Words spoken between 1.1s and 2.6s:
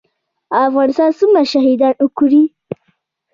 څومره شهیدان ورکړي؟